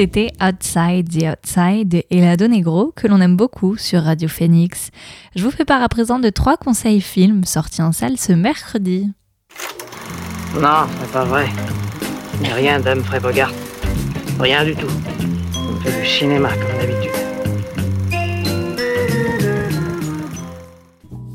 [0.00, 4.88] C'était Outside the Outside de Elado Negro que l'on aime beaucoup sur Radio Phoenix.
[5.36, 9.12] Je vous fais part à présent de trois conseils films sortis en salle ce mercredi.
[10.54, 11.50] Non, c'est pas vrai.
[12.42, 13.52] Rien d'Humphrey Bogart.
[14.38, 14.88] Rien du tout.
[15.54, 17.29] On fait du cinéma comme d'habitude.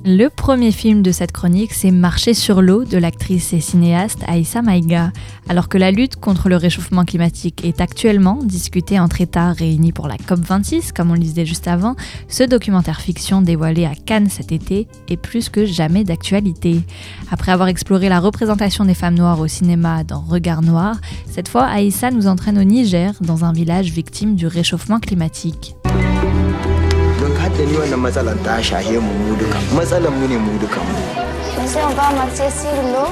[0.07, 4.61] Le premier film de cette chronique, c'est Marcher sur l'eau de l'actrice et cinéaste Aïssa
[4.61, 5.11] Maïga.
[5.49, 10.07] Alors que la lutte contre le réchauffement climatique est actuellement discutée entre États réunis pour
[10.07, 11.95] la COP26, comme on le disait juste avant,
[12.27, 16.83] ce documentaire fiction dévoilé à Cannes cet été est plus que jamais d'actualité.
[17.31, 20.97] Après avoir exploré la représentation des femmes noires au cinéma dans Regard Noir,
[21.31, 25.75] cette fois Aïssa nous entraîne au Niger, dans un village victime du réchauffement climatique.
[27.45, 29.59] Don haddani wannan matsalar ta shahe mu mu duka.
[29.75, 30.81] Matsalar mu ne mu duka
[31.61, 33.09] Monsieur, on va marcher sur l'eau.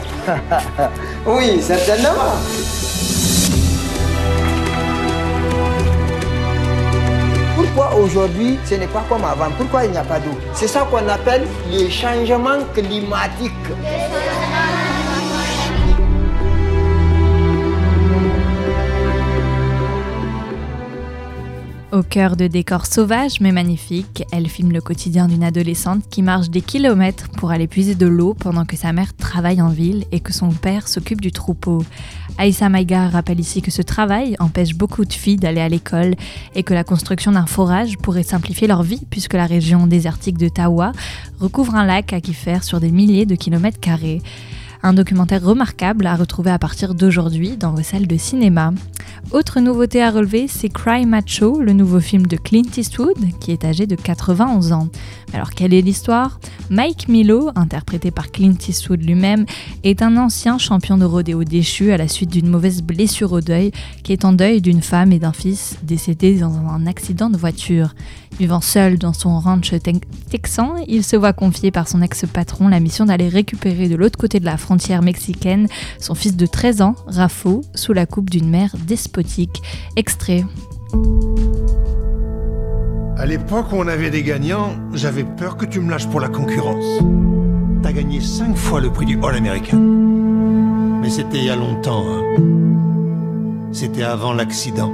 [1.38, 2.36] oui certainement
[7.56, 9.50] Pourquoi aujourd'hui ce n'est pas comme avant?
[9.58, 10.36] Pourquoi il n'y a pas d'eau?
[10.54, 13.68] C'est ça qu'on appelle le changement climatique.
[21.94, 26.50] Au cœur de décors sauvages mais magnifiques, elle filme le quotidien d'une adolescente qui marche
[26.50, 30.20] des kilomètres pour aller puiser de l'eau pendant que sa mère travaille en ville et
[30.20, 31.86] que son père s'occupe du troupeau.
[32.40, 36.16] Aïssa Maïga rappelle ici que ce travail empêche beaucoup de filles d'aller à l'école
[36.56, 40.50] et que la construction d'un forage pourrait simplifier leur vie puisque la région désertique de
[40.50, 40.94] Tawa
[41.40, 44.24] recouvre un lac aquifère sur des milliers de kilomètres carrés.
[44.86, 48.74] Un documentaire remarquable à retrouver à partir d'aujourd'hui dans vos salles de cinéma.
[49.32, 53.64] Autre nouveauté à relever, c'est Cry Macho, le nouveau film de Clint Eastwood, qui est
[53.64, 54.90] âgé de 91 ans.
[55.34, 56.40] Alors quelle est l'histoire?
[56.70, 59.46] Mike Milo, interprété par Clint Eastwood lui-même,
[59.86, 63.72] est un ancien champion de rodéo déchu à la suite d'une mauvaise blessure au deuil,
[64.04, 67.96] qui est en deuil d'une femme et d'un fils décédés dans un accident de voiture.
[68.40, 69.92] Vivant seul dans son ranch te-
[70.30, 74.40] texan, il se voit confier par son ex-patron la mission d'aller récupérer de l'autre côté
[74.40, 74.58] de la
[75.02, 75.68] mexicaine
[76.00, 79.62] son fils de 13 ans, Rafo, sous la coupe d'une mère despotique.
[79.96, 80.44] Extrait.
[83.18, 86.30] À l'époque où on avait des gagnants, j'avais peur que tu me lâches pour la
[86.30, 86.86] concurrence.
[87.82, 89.78] T'as gagné cinq fois le prix du All-American.
[91.02, 92.04] Mais c'était il y a longtemps.
[92.08, 92.22] hein.
[93.72, 94.92] C'était avant l'accident.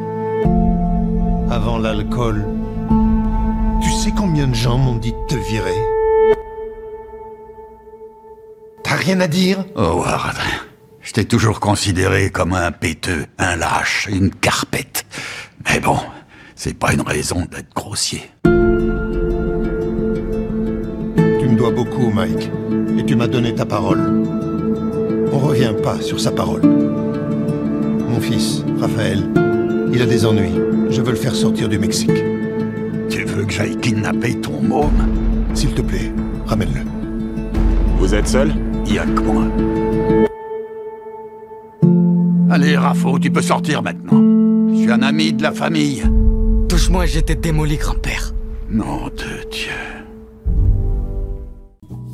[1.50, 2.46] Avant l'alcool.
[3.82, 5.78] Tu sais combien de gens m'ont dit de te virer?
[8.90, 9.64] T'as rien à dire?
[9.76, 10.36] Oh, Ward,
[11.02, 15.06] je t'ai toujours considéré comme un péteux, un lâche, une carpette.
[15.70, 15.98] Mais bon,
[16.56, 18.32] c'est pas une raison d'être grossier.
[18.46, 18.50] Tu
[21.48, 22.50] me dois beaucoup, Mike.
[22.98, 24.24] Et tu m'as donné ta parole.
[25.32, 26.64] On revient pas sur sa parole.
[26.64, 29.24] Mon fils, Raphaël,
[29.94, 30.60] il a des ennuis.
[30.90, 32.24] Je veux le faire sortir du Mexique.
[33.08, 35.08] Tu veux que j'aille kidnapper ton môme?
[35.54, 36.12] S'il te plaît,
[36.48, 36.82] ramène-le.
[38.00, 38.52] Vous êtes seul?
[42.50, 44.22] Allez, Rafo, tu peux sortir maintenant.
[44.74, 46.04] Je suis un ami de la famille.
[46.68, 48.34] Touche-moi, j'étais démoli, grand-père.
[48.70, 49.99] Nom de Dieu.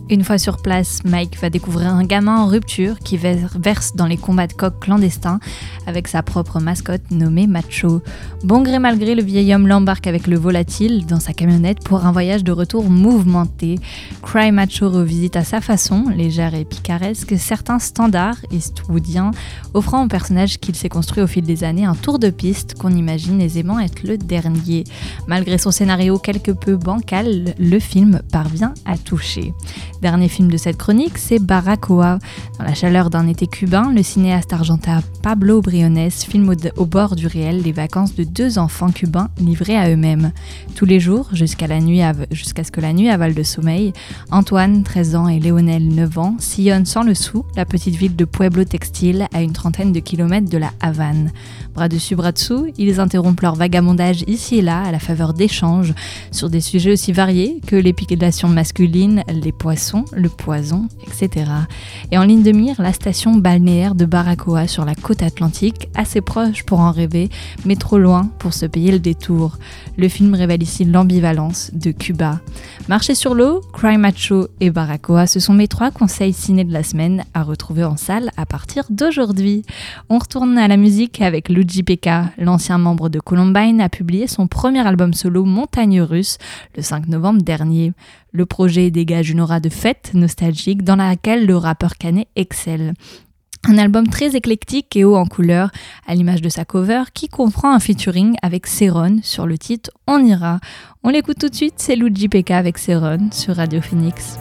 [0.07, 4.05] Une fois sur place, Mike va découvrir un gamin en rupture qui ver- verse dans
[4.05, 5.39] les combats de coq clandestins
[5.87, 8.03] avec sa propre mascotte nommée Macho.
[8.43, 12.05] Bon gré mal gré, le vieil homme l'embarque avec le volatile dans sa camionnette pour
[12.05, 13.79] un voyage de retour mouvementé.
[14.21, 19.31] Cry Macho revisite à sa façon, légère et picaresque, certains standards eastwoodiens,
[19.73, 22.93] offrant au personnage qu'il s'est construit au fil des années un tour de piste qu'on
[22.95, 24.83] imagine aisément être le dernier.
[25.27, 29.51] Malgré son scénario quelque peu bancal, le film parvient à toucher.
[30.01, 32.19] Dernier film de cette chronique, c'est Baracoa.
[32.59, 37.27] Dans la chaleur d'un été cubain, le cinéaste argentin Pablo Briones filme au, bord du
[37.27, 40.31] réel les vacances de deux enfants cubains livrés à eux-mêmes.
[40.75, 41.67] Tous les jours, jusqu'à
[42.31, 43.93] jusqu'à ce que la nuit avale de sommeil,
[44.31, 48.25] Antoine, 13 ans, et Léonel, 9 ans, sillonnent sans le sou la petite ville de
[48.25, 51.31] Pueblo Textil à une trentaine de kilomètres de la Havane.
[51.73, 55.93] Bras dessus, bras dessous, ils interrompent leur vagabondage ici et là à la faveur d'échanges
[56.31, 61.51] sur des sujets aussi variés que l'épilation masculine, les poissons, le poison, etc.
[62.11, 66.21] Et en ligne de mire, la station balnéaire de Baracoa sur la côte atlantique, assez
[66.21, 67.29] proche pour en rêver,
[67.65, 69.57] mais trop loin pour se payer le détour.
[69.97, 72.39] Le film révèle ici l'ambivalence de Cuba.
[72.87, 76.83] Marcher sur l'eau, Cry Macho et Baracoa, ce sont mes trois conseils ciné de la
[76.83, 79.63] semaine à retrouver en salle à partir d'aujourd'hui.
[80.09, 82.31] On retourne à la musique avec Luigi Pekka.
[82.37, 86.37] L'ancien membre de Columbine a publié son premier album solo Montagne Russe
[86.75, 87.93] le 5 novembre dernier.
[88.35, 92.93] Le projet dégage une aura de fête nostalgique dans laquelle le rappeur canet excelle.
[93.63, 95.71] Un album très éclectique et haut en couleur,
[96.05, 100.21] à l'image de sa cover, qui comprend un featuring avec Céron sur le titre On
[100.21, 100.59] ira.
[101.01, 104.37] On l'écoute tout de suite, c'est Luigi PK avec Céron sur Radio Phoenix.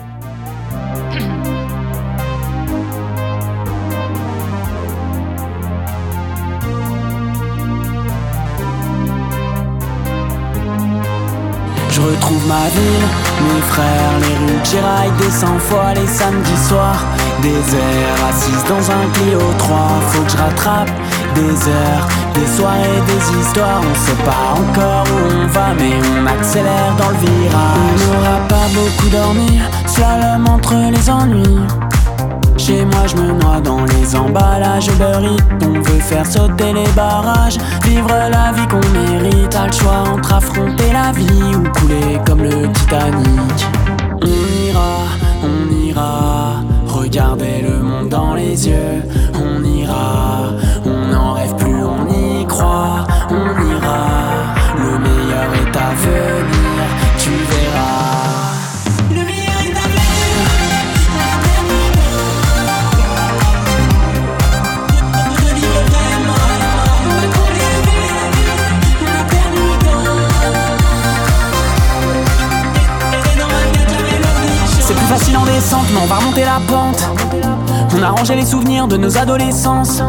[12.05, 13.07] Retrouve ma ville,
[13.41, 17.03] mes frères, les rues j'éraille des 100 fois les samedis soirs.
[17.41, 19.77] Des heures assises dans un Clio 3,
[20.09, 20.91] faut que je rattrape
[21.35, 23.81] des heures, des soirées, des histoires.
[23.81, 28.01] On sait pas encore où on va, mais on accélère dans le virage.
[28.01, 31.84] On n'aura pas beaucoup dormi, slalom entre les ennuis.
[32.65, 34.89] Chez moi je me noie dans les emballages.
[34.97, 37.59] Beurry On veut faire sauter les barrages.
[37.83, 42.41] Vivre la vie qu'on mérite A le choix entre affronter la vie Ou couler comme
[42.41, 43.67] le Titanic.
[44.19, 44.97] On ira,
[45.43, 49.03] on ira Regarder le monde dans les yeux.
[49.35, 50.34] On ira,
[75.73, 77.09] on va remonter la pente.
[77.97, 80.01] On a les souvenirs de nos adolescences.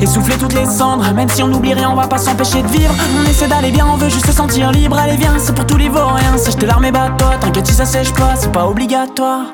[0.00, 2.92] Essouffler toutes les cendres, même si on oublie rien, on va pas s'empêcher de vivre.
[3.18, 4.98] On essaie d'aller bien, on veut juste se sentir libre.
[4.98, 6.36] Allez, viens, c'est pour tous les vauriens.
[6.36, 9.46] Sèche tes larmes et bat-toi, t'inquiète si ça sèche pas, c'est pas obligatoire.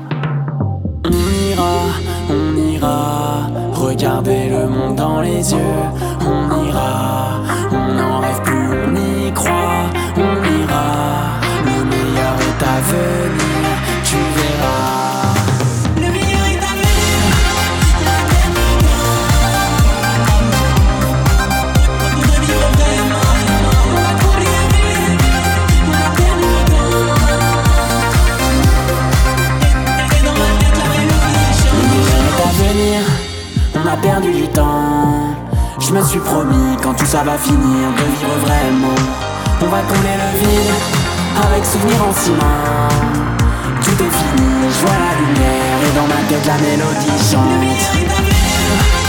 [1.04, 1.74] On ira,
[2.30, 5.80] on ira, regarder le monde dans les yeux.
[6.26, 9.86] On ira, on n'en rêve plus, on y croit.
[10.16, 13.49] On ira, le meilleur est à venir,
[37.24, 38.94] va finir de vivre vraiment.
[39.60, 40.72] On va combler le vide
[41.44, 42.88] avec souvenirs en ciment.
[43.82, 48.99] Tout est fini, je vois la lumière et dans ma tête la mélodie chante.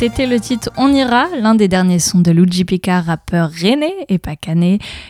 [0.00, 4.16] C'était le titre On ira, l'un des derniers sons de Luigi Picard, rappeur René et
[4.16, 4.34] pas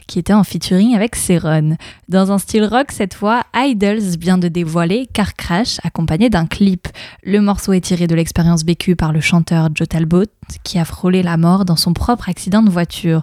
[0.09, 1.77] qui était en featuring avec Céron.
[2.09, 6.89] Dans un style rock, cette fois, Idols vient de dévoiler Car Crash, accompagné d'un clip.
[7.23, 10.25] Le morceau est tiré de l'expérience vécue par le chanteur Joe Talbot,
[10.65, 13.23] qui a frôlé la mort dans son propre accident de voiture.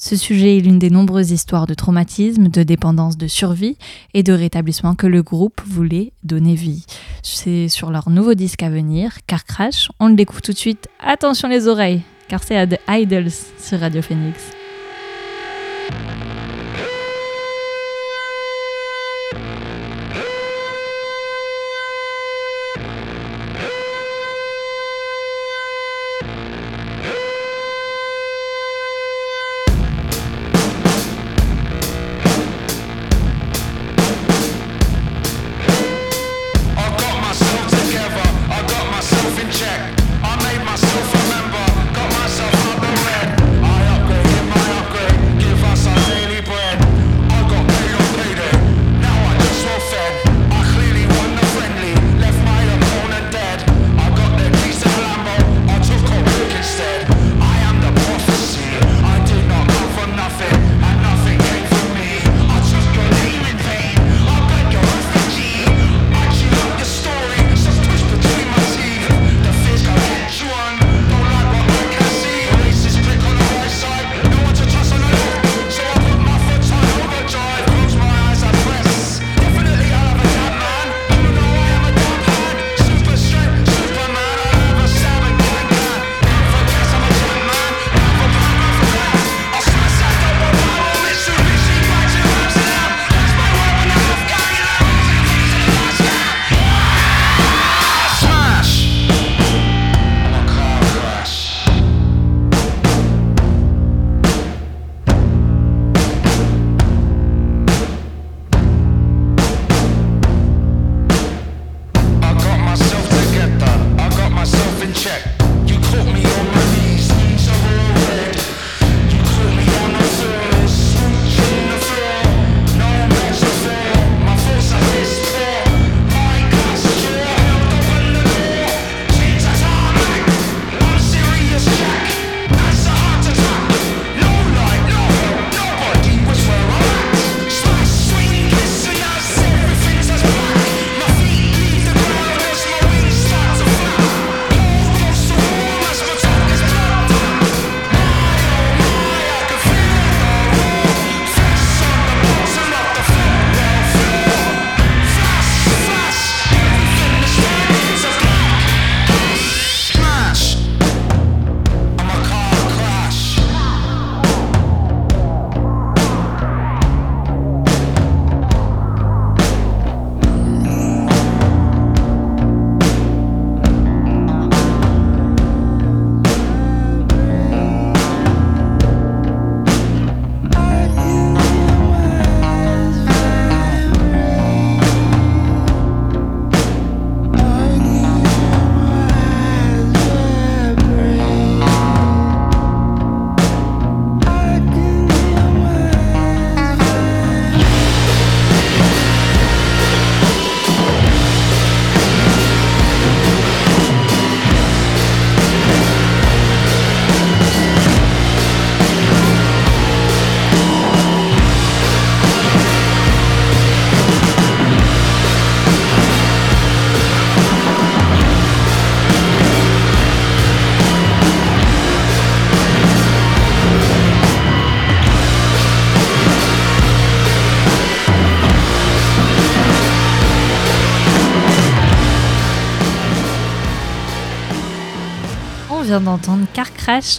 [0.00, 3.76] Ce sujet est l'une des nombreuses histoires de traumatisme, de dépendance de survie
[4.14, 6.86] et de rétablissement que le groupe voulait donner vie.
[7.24, 9.90] C'est sur leur nouveau disque à venir, Car Crash.
[9.98, 10.86] On l'écoute tout de suite.
[11.00, 14.57] Attention les oreilles, car c'est à The Idols sur Radio Phoenix.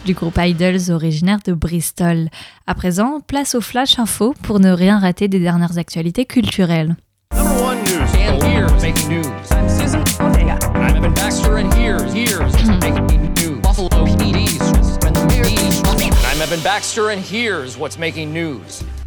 [0.03, 2.30] Du groupe Idols originaire de Bristol.
[2.65, 6.95] À présent, place au Flash Info pour ne rien rater des dernières actualités culturelles.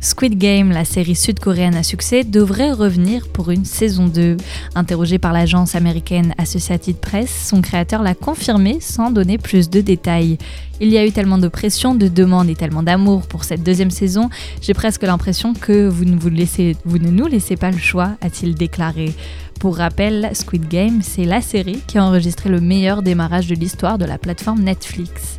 [0.03, 4.37] Squid Game, la série sud-coréenne à succès, devrait revenir pour une saison 2.
[4.75, 10.39] Interrogé par l'agence américaine Associated Press, son créateur l'a confirmé sans donner plus de détails.
[10.81, 13.93] Il y a eu tellement de pression, de demandes et tellement d'amour pour cette deuxième
[13.93, 14.29] saison,
[14.61, 19.15] j'ai presque l'impression que vous ne, vous, ne nous laissez pas le choix, a-t-il déclaré.
[19.61, 23.99] Pour rappel, Squid Game, c'est la série qui a enregistré le meilleur démarrage de l'histoire
[23.99, 25.39] de la plateforme Netflix.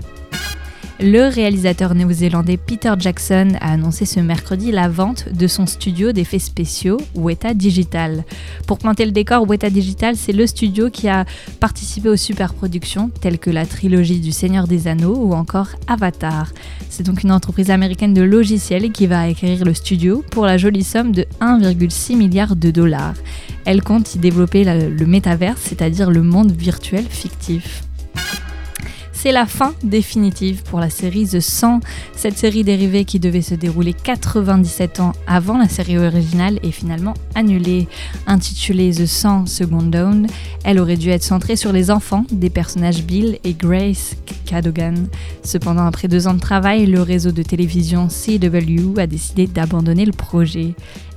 [1.00, 6.38] Le réalisateur néo-zélandais Peter Jackson a annoncé ce mercredi la vente de son studio d'effets
[6.38, 8.24] spéciaux Weta Digital.
[8.68, 11.26] Pour planter le décor, Weta Digital, c'est le studio qui a
[11.60, 16.54] participé aux superproductions telles que la trilogie du Seigneur des Anneaux ou encore Avatar.
[16.90, 20.84] C'est donc une entreprise américaine de logiciels qui va acquérir le studio pour la jolie
[20.84, 23.16] somme de 1,6 milliard de dollars.
[23.66, 27.84] Elle compte y développer le métaverse, c'est-à-dire le monde virtuel fictif
[29.24, 31.80] c'est la fin définitive pour la série The 100.
[32.14, 37.14] Cette série dérivée qui devait se dérouler 97 ans avant la série originale est finalement
[37.34, 37.88] annulée.
[38.28, 40.28] Intitulée The 100 Second Dawn,
[40.66, 45.08] elle aurait dû être centrée sur les enfants des personnages Bill et Grace Cadogan.
[45.42, 50.12] Cependant, après deux ans de travail, le réseau de télévision CW a décidé d'abandonner le
[50.12, 50.76] projet.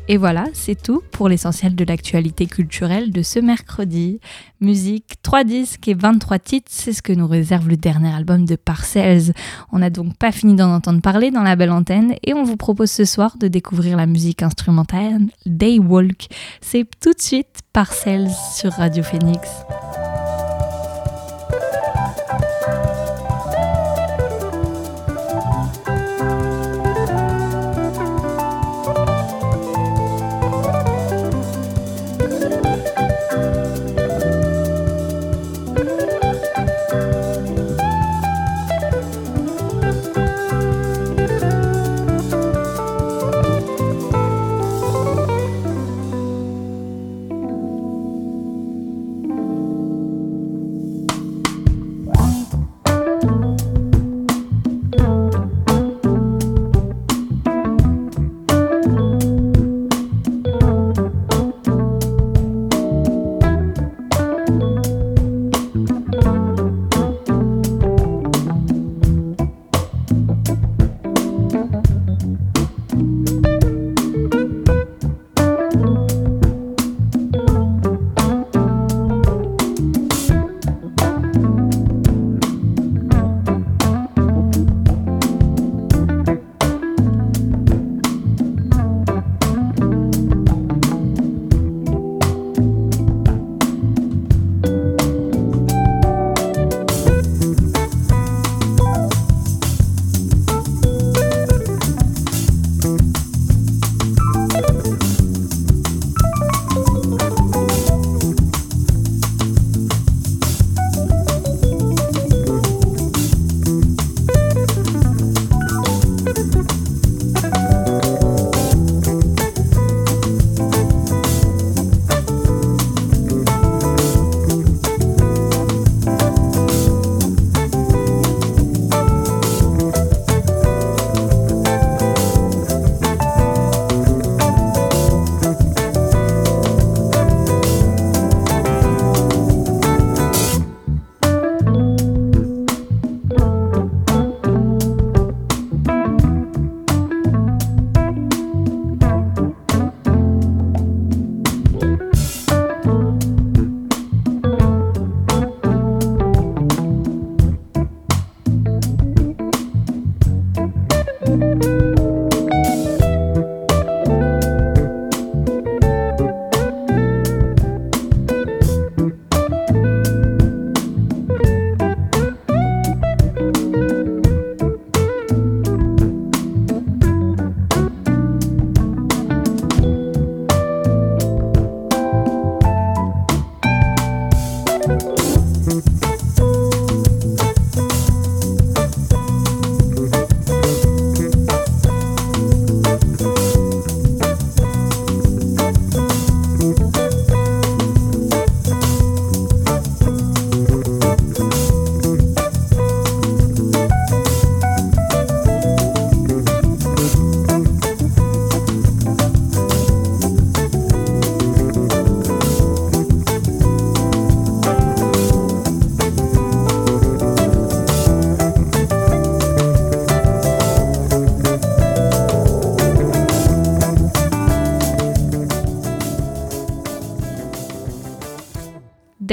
[0.08, 4.20] Et voilà, c'est tout pour l'essentiel de l'actualité culturelle de ce mercredi.
[4.60, 8.54] Musique, 3 disques et 23 titres, c'est ce que nous réserve le dernier album de
[8.54, 9.32] Parcells.
[9.72, 12.56] On n'a donc pas fini d'en entendre parler dans la belle antenne et on vous
[12.56, 16.28] propose ce soir de découvrir la musique instrumentale Daywalk.
[16.60, 19.48] C'est tout de suite Parcells sur Radio Phoenix.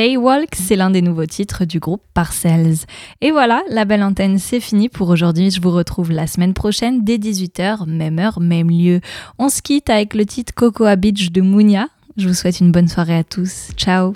[0.04, 2.76] Daywalk, c'est l'un des nouveaux titres du groupe Parcells.
[3.22, 5.50] Et voilà, la belle antenne, c'est fini pour aujourd'hui.
[5.50, 9.00] Je vous retrouve la semaine prochaine dès 18h, même heure, même lieu.
[9.40, 11.88] On se quitte avec le titre Cocoa Beach de Mounia.
[12.18, 13.70] Je vous souhaite une bonne soirée à tous.
[13.78, 14.14] Ciao